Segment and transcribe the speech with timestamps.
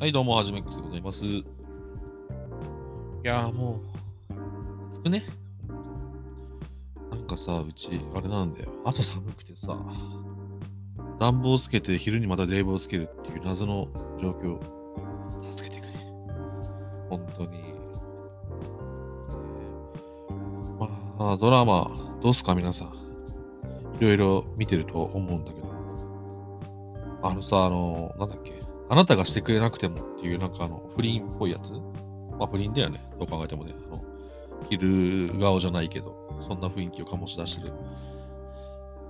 [0.00, 1.26] はい、どうも、はじめくでございます。
[1.26, 1.44] い
[3.24, 3.80] やー、も
[4.30, 4.34] う、
[4.92, 5.24] 暑くね？
[7.10, 8.68] なんかさ、うち、あれなんだよ。
[8.84, 9.76] 朝寒くてさ、
[11.18, 13.88] 暖房つけて、昼にまた冷房つけるっていう謎の
[14.22, 14.60] 状況。
[15.52, 15.94] 助けてくれ。
[17.10, 17.74] 本当に。
[20.78, 21.90] まあ、ドラマ、
[22.22, 22.88] どうすか、皆さん。
[23.98, 25.66] いろいろ見てると思うんだけど。
[27.24, 28.57] あのさ、あの、なんだっけ？
[28.90, 31.74] あなたがしてくれなくてもっていう、なんかあの、不倫っぽいやつ？
[32.38, 33.02] まあ不倫だよね。
[33.18, 33.74] どう考えてもね。
[33.88, 34.02] あの、
[34.70, 37.72] 昼顔じゃないけど、そんな雰囲気を醸し出してる。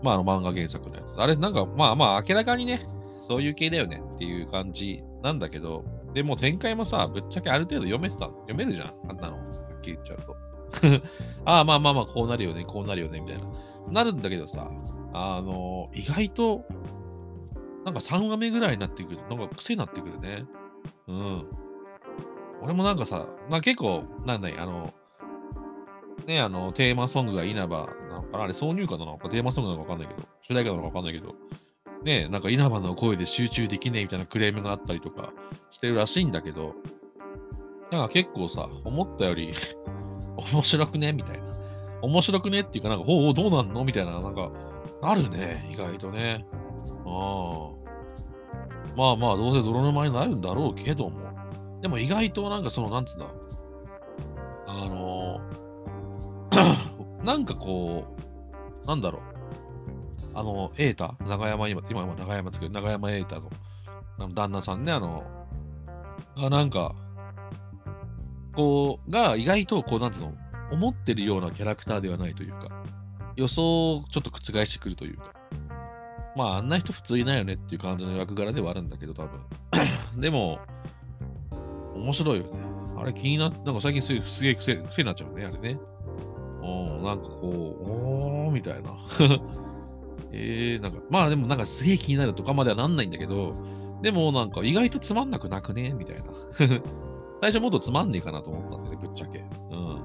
[0.03, 1.21] まああの漫画原作のやつ。
[1.21, 2.81] あれなんか、まあまあ明らかにね、
[3.27, 5.85] そういう系だよねっていう感じなんだけど、
[6.15, 8.27] でも展開もさ、ぶっちゃけある程度読めてた。
[8.27, 8.95] 読めるじゃん。
[9.09, 9.37] あんなの。
[9.37, 10.37] はっきり言っちゃうと。
[11.45, 13.45] ああ、まあまあまあ、こうなるよね、こうなるよね、みたいな。
[13.91, 14.71] なるんだけどさ、
[15.13, 16.65] あの、意外と、
[17.89, 20.45] なんか3話目ぐらいになってくる、なんか癖になってくるね。
[21.09, 21.47] うん。
[22.61, 24.93] 俺もなんかさ、まあ、結構、なんだい、あの、
[26.27, 31.35] ね、あの、テーマソングが稲葉なのかなあれ、挿入歌なのかテーマソングなのかわかんないけど、主題歌なのかわかんないけど、
[32.05, 35.33] ね、なんか稲葉の声で集中できねえみたいなクレームがあったりとか
[35.71, 36.75] してるらしいんだけど、
[37.91, 39.55] なんか結構さ、思ったより
[40.53, 41.13] 面白くね？
[41.13, 41.45] みたいな。
[42.03, 42.61] 面白くね？
[42.61, 43.85] っていうか、なんか、ほう、どうなんの？
[43.85, 44.51] みたいな、なんか、
[45.03, 46.45] なるね、意外とね。
[47.07, 47.78] ああ。
[48.99, 51.21] まあまあ、どうせ泥沼になるんだろうけども。
[51.81, 53.27] でも意外となんかその、なんつうんだ。
[54.67, 58.05] あのー なんかこ
[58.85, 59.23] う、なんだろう。
[60.35, 61.15] あの、瑛太？
[61.21, 63.51] 長山今、今は長山ですけど、長山瑛太の
[64.19, 65.23] あの旦那さんね、あの、
[66.37, 66.97] がなんか、
[68.57, 70.33] こう、が意外と、こう、なんつうの、
[70.73, 72.83] 思ってるようなキャラクターではないというか、
[73.37, 75.38] 予想をちょっと覆してくるというか、
[76.37, 79.41] まあ、あんな人普通いないよねっていう感じの役柄ではあるんだけど、多分。
[80.21, 80.59] でも、
[81.95, 82.51] 面白いよね。
[82.97, 85.79] あれ気になって、なんか最近すげえ癖癖になっちゃうね、あれね。
[86.63, 88.97] うん、なんかこう、おーみたいな。
[90.33, 93.55] えー、なんか、まあでもなんかすげえ気になるとかまではなんないんだけど、
[94.03, 96.25] でもなんか意外とつまんなくなくねみたいな。
[97.41, 99.45] 最初もっとつまんねえかなと思ったんだよね、ぶっちゃけ。
[99.71, 100.01] うん。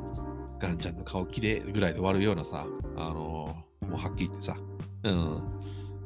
[0.60, 2.66] ガンちゃんの顔綺麗ぐらいで終わるようなさ、
[2.96, 4.56] あのーもうはっきり言ってさ。
[5.04, 5.42] うん。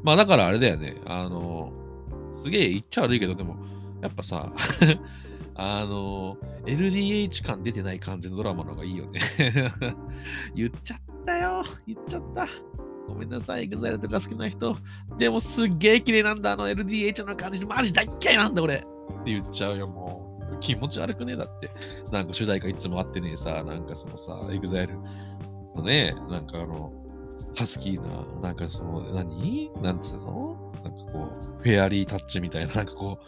[0.04, 1.72] まあだからあれだよね、あの
[2.42, 3.58] すげえ言っちゃ悪いけど、でも、
[4.02, 4.52] やっぱさ、
[5.56, 9.20] あの LDH 感出てない感じのドラマの方がいいよね。
[10.56, 11.64] 言っちゃったよ。
[11.88, 12.48] 言っちゃった。
[13.08, 14.76] ごめんなさい、EXILE とか好きな人。
[15.18, 18.76] でもすげえ綺麗なんだ、あの LDH の感じで、マジ大嫌いなんだ、俺。
[18.76, 18.86] って
[19.26, 20.60] 言っちゃうよ、もう。
[20.60, 21.72] 気持ち悪くねえだって。
[22.12, 24.90] なんか主題歌いつもあってねえさ、なんかそのさ、EXILE
[25.76, 26.92] のね、なんかあの、
[27.56, 28.02] ハスキー
[28.42, 29.72] な、なんかその、何？
[29.82, 30.72] なんつうの？
[30.84, 33.20] なんかこう、フェアリータッチみたいな、なんかこ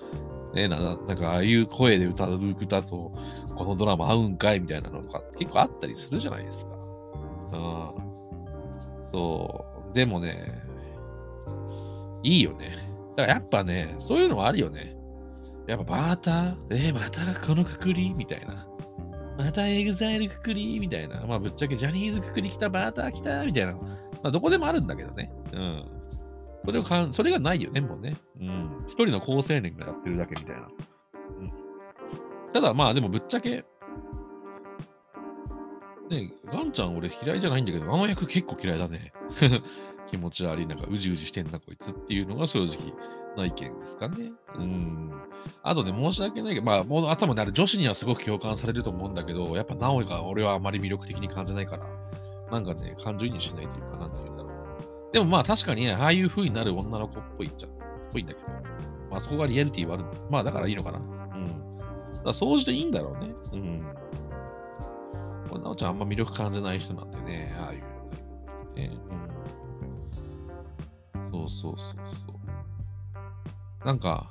[0.54, 3.12] う、ねな、なんかああいう声で歌う歌と、
[3.56, 6.76] このドラマ合うんかいみたいなのとか結構あったりするじゃないですか。
[6.76, 7.50] うん。
[9.12, 9.96] そう。
[9.96, 10.62] でもね、
[12.24, 12.76] いいよね。
[13.16, 14.96] だからやっぱね、そういうのはあるよね。
[15.68, 16.56] やっぱバーター？
[16.72, 18.14] えーまたこのくくり？
[18.16, 18.68] みたいな。
[19.38, 20.80] またエグザイルくくり？
[20.80, 21.26] みたいな。
[21.28, 23.46] まあぶっちゃけジャニーズくくり来た、バーター来た？
[23.46, 23.78] みたいな。
[24.24, 25.32] まあどこでもあるんだけどね。
[25.54, 25.86] うん。
[26.66, 28.16] それをかん、それがないよね、もうね。
[28.40, 28.86] うん。
[28.88, 30.68] 一人の好青年がやってるだけみたいな。
[31.40, 31.52] うん。
[32.54, 33.64] ただまあでもぶっちゃけ、
[36.10, 39.14] ねガンちゃん俺嫌いじゃないんだけど、あの役結構嫌いだね。
[40.10, 42.94] 気持ち悪い、なんかうじうじしてんなこいつっていうのが正直
[43.38, 44.32] な意見ですかね。
[44.56, 45.12] うん。
[45.62, 51.86] あとね、申し訳ないけど、まあ、もう頭にある女子にはすごく共感されると思うんだけど、やっぱ直江が俺はあまり魅力的に感じないから、
[52.52, 55.14] なんかね、感情移入しないというか、なんていうんだろう。
[55.14, 57.72] でもまあ確かにね、ああいう風になる女の子っぽいっちゃ、っ
[58.12, 58.48] ぽいんだけど、
[59.10, 60.06] まあそこがリアリティはある。
[60.30, 61.00] まあだからいいのかな。
[61.00, 61.78] うん。
[61.78, 63.34] だから総じていいんだろうね。
[63.54, 63.84] うん。
[65.50, 67.80] これ、なおちゃんあんま魅力感じない人なんでね、ああいう
[68.76, 68.92] ね。
[71.14, 71.32] うん。
[71.32, 71.96] そうそうそう
[72.28, 72.34] そ
[73.84, 73.86] う。
[73.86, 74.30] なんか、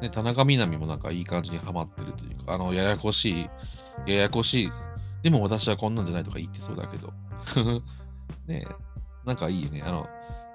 [0.00, 3.50] ね、田中みな実もなんかいい感じにハマってるというか、あの、ややこしい、
[4.06, 4.72] ややこしい、
[5.22, 7.12] でも私はこんなんじゃないとか言ってそうだけど、
[8.46, 8.66] ね
[9.24, 9.82] なんかいいね。
[9.84, 10.06] あの、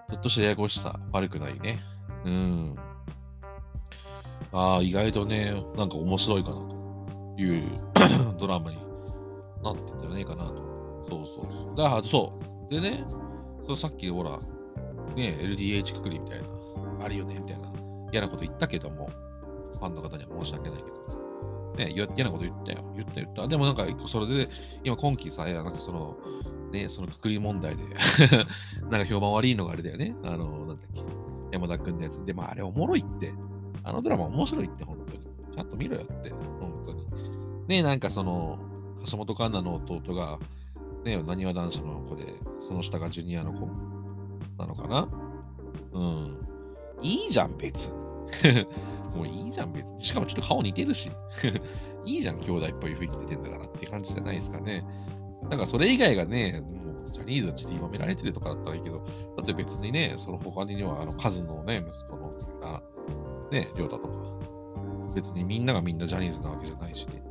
[0.10, 1.80] ちょっとしたややこしさ、悪くないね。
[2.26, 2.76] うん。
[4.54, 7.70] ああ、意外とね、なんか面白いかなという
[8.40, 8.78] ドラマに
[9.64, 11.06] なってんじゃねえかなと。
[11.10, 11.76] そうそうそう。
[11.76, 12.74] だから、そう。
[12.74, 13.04] でね、
[13.68, 14.32] そさっきほら、
[15.16, 16.48] ね、LDH くくりみたいな、
[17.04, 17.72] あるよね、みたいな、
[18.12, 19.10] 嫌なこと言ったけども、
[19.74, 21.21] ファンの方には申し訳ないけど。
[21.86, 22.94] ね、嫌なこと言ったよ。
[22.96, 23.48] 言った言った。
[23.48, 24.50] でもなんか、それで、
[24.84, 26.18] 今今期さ、なんかその、
[26.72, 27.84] ね、そのくくり問題で、
[28.90, 30.16] なんか評判悪いのがあれだよね。
[30.24, 31.02] あの、なんだっけ。
[31.52, 32.24] 山田くんのやつ。
[32.26, 33.34] でもあれおもろいって。
[33.84, 35.20] あのドラマ面白いって、本当に。
[35.54, 36.30] ちゃんと見ろよって、
[36.60, 37.08] 本当に。
[37.68, 38.60] ね、なんかその、
[39.10, 40.40] 橋本環奈の弟が、
[41.04, 43.68] ねなにわ男子の子で、その下がジュニアの子
[44.58, 45.08] なのかな
[45.94, 46.38] うん。
[47.02, 48.11] いいじゃん、別に。
[49.16, 50.02] もういいじゃん、別に。
[50.02, 51.12] しかもちょっと顔似てるし。
[52.06, 54.86] いいじゃん、兄弟っぽい雰囲気出てんだからって感じじゃないですかね。
[55.50, 59.00] なんかそれ以外がね、もうジャニーズの地にまめられてるとかだったらいいけど、
[59.38, 62.32] だって別にね、その他には、あの、カズのね、息子の、
[62.64, 62.82] あ
[63.52, 64.14] ね、りょうたとか、
[65.14, 67.22] 別にみんながみんなジャニーズなわけじゃないしね。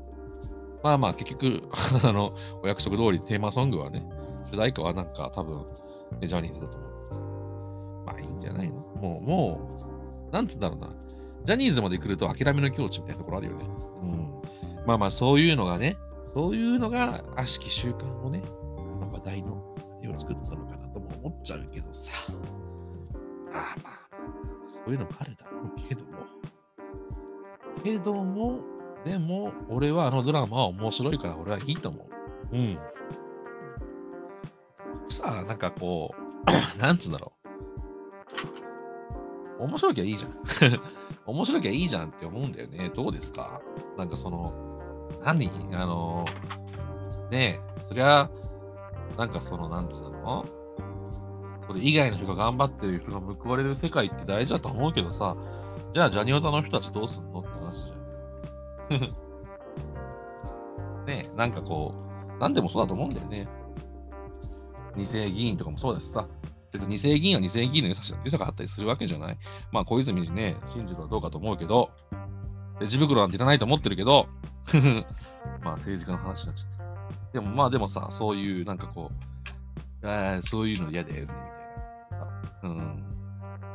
[0.83, 1.63] まあまあ、結局、
[2.05, 2.33] あの、
[2.63, 4.07] お約束通りテーマソングはね、
[4.51, 5.59] 主題歌はなんか多分、
[6.21, 8.05] ね、ジャニーズだと思う。
[8.07, 8.77] まあいいんじゃないの？
[9.01, 9.90] もう、もう、
[10.33, 10.91] なんつうんだろうな。
[11.45, 13.65] ジャニーズまで来ると諦めの境地みたいなところあるよね。
[14.03, 14.43] うん。
[14.87, 15.97] まあまあ、そういうのがね、
[16.35, 18.43] そういうのが悪しき習慣をね、
[19.01, 22.11] まあ、話題の絵を作ったのかなとも思っちゃうけどさ。
[23.53, 24.09] まあまあ、
[24.85, 26.11] そういうのもあるだろうけども。
[27.83, 28.61] けども、
[29.05, 32.07] でも、俺はあのドラマは面白いから俺はいいと思
[32.53, 32.57] う。
[32.57, 32.79] うん。
[35.09, 36.21] さあ、なんかこう、
[36.81, 38.70] なんつうんだろう。
[39.61, 40.33] 面白きゃいいじゃん。
[41.27, 42.91] 面白きゃいいじゃんって思うんだよね。
[42.95, 43.61] どうですか？
[43.97, 44.53] なんかその、
[45.25, 45.51] 何？
[45.75, 46.25] あの、
[47.31, 48.29] ねえ、そりゃ、
[49.19, 50.45] なんかその、なんつうの？
[51.67, 55.37] それ以外の人が頑張ってる人が報われる世界って大事だと思うけどさ、
[55.95, 57.95] じゃあジャニオタの人たちどうすんのって話じゃ
[58.97, 59.01] ん。
[61.07, 61.95] ねえなんかこ
[62.37, 63.47] う、なんでもそうだと思うんだよね。
[64.97, 66.27] 二世議員とかもそうだしさ、
[66.73, 69.39] 別に二世議員は二世議員の良さ良さがあったりするわけじゃない。
[69.73, 71.91] まあ、小泉にね、信じるはどうかと思うけど、
[72.81, 74.27] レジ袋なんていらないと思ってるけど、
[75.63, 77.33] まあ、政治家の話になっちゃった。
[77.33, 79.11] でもまあ、でもさ、そういう、なんかこ
[80.03, 82.27] う、あそういうの嫌だよね、みたいな。
[82.27, 82.29] さ、
[82.65, 83.05] うん。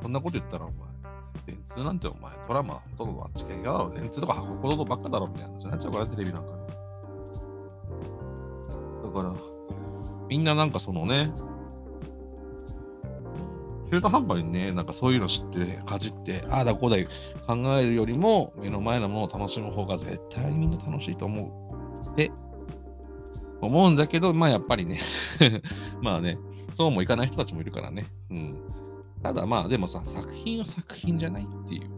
[0.01, 0.87] そんなこと言ったら、お前、
[1.45, 6.51] 電通なんてお前、ドラマほとんどあっち系が電通とか箱ほどばっかだろみたいな話になっちゃうから、テレビなんか。
[9.03, 9.33] だから、
[10.27, 11.31] みんななんかそのね、
[13.91, 16.97] 中途半端にね、なんかそういうの知って、かじって、ああだこうだ
[17.47, 21.71] 考えるよりも、目の前のものを楽しむ方が絶対にみんな楽しいと思
[22.05, 22.11] う。
[22.11, 22.31] って
[23.61, 24.99] 思うんだけど、まあやっぱりね
[26.01, 26.37] まあね、
[26.77, 28.07] そうもいかない人たちもいるからね。
[28.29, 28.55] うん。
[29.21, 31.89] ただまあでもさ、作品は作品じゃないっていう。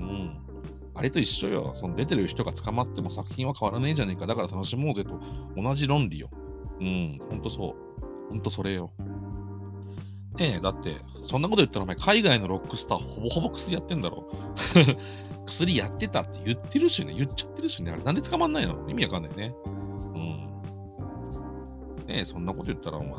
[0.00, 0.38] うん。
[0.94, 1.72] あれと一緒よ。
[1.74, 4.26] その出てる人が捕まっても作品は変わらねえじゃねえか。
[4.26, 5.18] だから楽しもうぜと
[5.56, 6.28] 同じ論理よ。
[6.80, 7.18] うん。
[7.28, 8.28] ほんとそう。
[8.30, 8.90] ほんとそれよ。
[10.36, 10.96] ねえ、だって、
[11.26, 14.24] そんなこと言ったらお前海外のロックスターほぼほぼ薬やってんだろ。
[15.46, 17.14] 薬やってたって言ってるしね。
[17.14, 17.92] 言っちゃってるしね。
[17.92, 18.88] あれなんで捕まんないの？
[18.88, 19.54] 意味わかんないね。
[20.14, 20.46] うん。
[22.06, 23.14] ねえ、そんなこと言ったらお前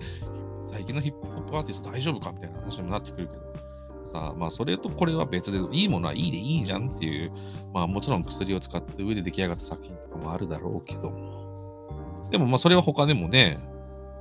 [0.72, 3.42] 最近のヒップホップアーティスト大丈夫かみたいな話にもなってくるけど、
[4.12, 7.32] さあ、まあ、それとこれは別で、いいものはいいでいいじゃんっていう、
[7.72, 13.58] まあ、もちろん薬を使って上で出来上がった作品とかもあるだろうけども、でも、まあ、それは他でもね、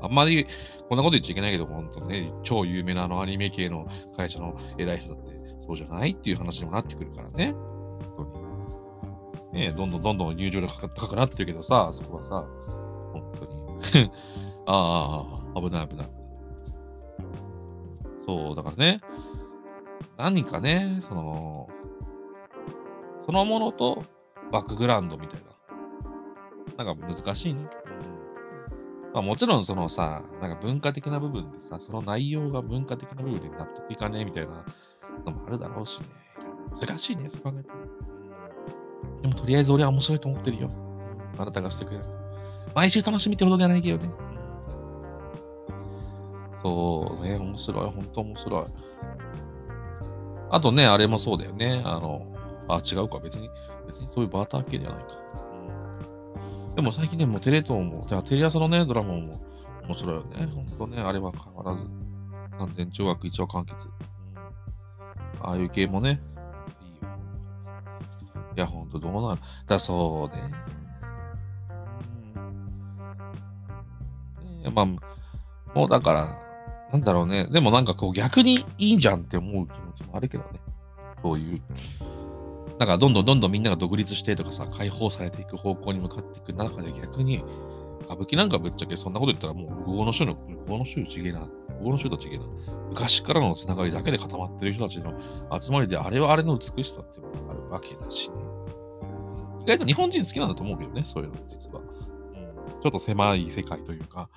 [0.01, 0.45] あんまり
[0.89, 7.53] こんなこと言っちゃいけないけど、本当ね、超有名なあのアニメ系の会社の偉い人だって、そうじゃないっていう話にもなってくるからね。
[8.15, 9.61] 本当に。
[9.61, 12.45] ねどんどんどんどん入場料が高くなってるけどさ、そこはさ、
[13.13, 13.31] 本
[13.91, 14.11] 当に。
[14.67, 16.09] ああ、危ない危ない。
[18.25, 19.01] そう、だからね、
[20.17, 21.69] 何かね、その、
[23.25, 24.03] そのものと
[24.51, 25.41] バックグラウンドみたい
[26.77, 26.83] な。
[26.83, 27.67] なんか難しいね。
[29.17, 34.63] まあ、もちろんそのさ、なんか文化的な部分でさ、その内容が文化的な部分で納得いかねえみたいな
[35.25, 36.05] のもあるだろうしね。
[36.79, 37.69] 難しいね、そう考えて
[39.23, 40.69] でもとりあえず俺は面白いと思ってるよ。
[41.35, 42.03] あなたがしてくれる。
[42.75, 44.11] 毎週楽しみってほどじゃないけどね。
[46.61, 48.63] そうね、面白い、本当面白い。
[50.51, 51.81] あとね、あれもそうだよね。
[51.83, 52.21] あの、
[52.67, 53.49] あ、違うか、別に、
[53.87, 55.07] 別にそういうバーター系じゃないか。
[56.77, 59.23] うん、でも最近ね、もうテレ東も、じゃあテレ朝のね、ドラマも
[59.87, 60.45] 面白いよね。
[60.53, 61.85] ほんとね、あれは変わらず。
[62.57, 63.89] 完全懲悪一応完結。
[65.41, 66.21] ああいう系もね、
[66.81, 67.09] いいよ。
[68.55, 69.41] いや、ほんとどうなる？
[69.67, 70.51] だそうね。
[74.65, 74.85] うん、まあ、
[75.75, 76.39] もうだから、
[76.91, 77.47] なんだろうね。
[77.51, 80.59] でもなんかこう逆にいいんじゃんって思う気持ちもあるけどね。
[81.21, 81.61] そういう。
[82.79, 87.43] なんかどんどんどんどんみんなが独立してとかさ、解放されていく方向に向かっていく中で逆に、
[88.05, 91.39] 歌舞伎なんかぶっちゃけそんなこと言ったらもう、無の州の、無謀の州ちげえな。
[91.39, 92.45] 無謀の州とちげな。
[92.89, 95.13] 昔からのつながりだけで固まってる人たちの
[95.59, 98.35] 集まりで、あれはあれの美しさっていうのがあるわけだしね。
[99.63, 101.81] 意外と日本人好きなんだと思うけどね、そういうの、実は。
[102.81, 104.29] ちょっと狭い世界というか、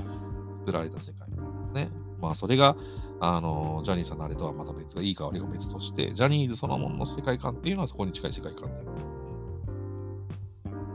[0.55, 1.29] 作られた世界
[1.75, 1.91] ね。
[2.21, 2.77] まあ、それが、
[3.23, 8.81] あの、ジャニーさんのあれとはまた別、いい香りが別として、ジャニーズそのものの世界観っていうのはそこに近い世界観で。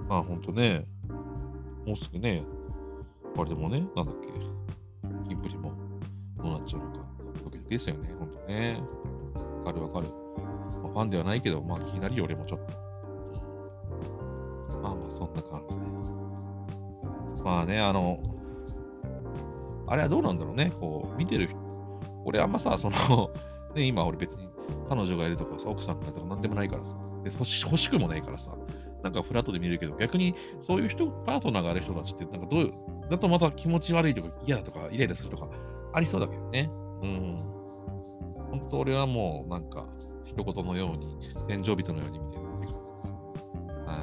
[0.09, 0.87] まあ、ほんとね、
[1.85, 2.43] もうすぐね、
[3.37, 4.27] あれでもね、なんだっけ、
[5.29, 5.71] キンプリも
[6.37, 7.05] どうなっちゃうのか、
[7.43, 8.81] ドキドキですよね、ほんとね。
[9.63, 10.07] わかるわかる。
[10.81, 12.59] まあ、ファンではないけど、まあ気になるよ、俺もちょっ
[14.71, 14.79] と。
[14.79, 17.43] まあまあ、そんな感じで。
[17.43, 18.19] まあね、あの、
[19.87, 21.64] あれはどうなんだろうね、こう、見てる人、
[22.25, 23.29] 俺あんまさ、その
[23.75, 24.49] ね、今俺別に
[24.89, 28.51] 彼女がいるとかさ、奥さんがいるとかなんでもないからさ、で欲し欲しくもないからさ、
[29.03, 32.73] なんかフラットで見るけど、逆にそういう人、パートナーがある人たちって、なんかどういう、
[33.09, 35.47] だとまた気持ち悪いとか嫌だとかイライラするとか
[35.93, 36.69] ありそうだけどね。
[37.03, 37.29] うん。
[38.49, 39.85] 本当俺はもうなんか、
[40.23, 42.79] 一言のように、天井人のように見てるって感じです。
[43.85, 43.95] は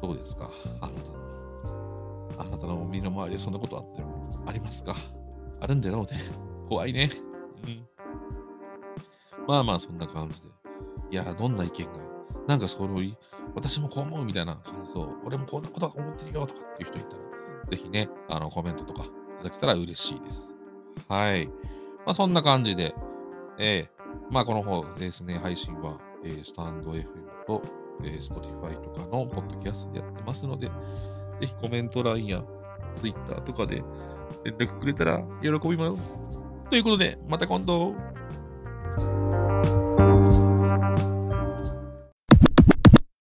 [0.00, 0.02] い。
[0.06, 0.50] どうですか？
[0.80, 1.20] あなたの。
[2.38, 4.94] あなたの身の回りでそんなことあってもありますか？
[5.60, 6.20] あるんだろうね。
[6.70, 7.10] 怖いね。
[7.64, 7.84] うん。
[9.48, 10.46] まあまあ、そんな感じで。
[11.10, 11.98] いや、どんな意見が、
[12.46, 13.00] なんかその、
[13.56, 19.06] 私もこう思うみたいな感想、俺もこんなこと思ってるよとかっていう人いたら、ぜひね、あの、コメントとかい
[19.38, 20.54] ただけたら嬉しいです。
[21.08, 21.48] はい。
[22.06, 22.94] まあ、そんな感じで、
[23.58, 27.04] えー、まあ、この方ですね、配信は、えー、スタンド FM
[27.48, 27.62] と、
[28.04, 30.68] えー、Spotify とかのポッドキャストでやってますので、
[31.40, 32.44] ぜひコメント欄や
[32.94, 33.82] Twitter とかで
[34.44, 36.40] 連絡くれたら喜びます。
[36.70, 38.09] ということで、また今度。